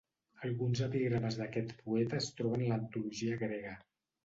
[0.47, 3.79] Alguns epigrames d'aquest poeta es troben a l'antologia grega.